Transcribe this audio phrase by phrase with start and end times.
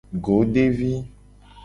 [0.27, 0.89] Godevi.